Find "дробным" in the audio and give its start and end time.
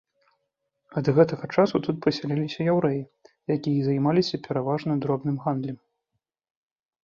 5.07-5.37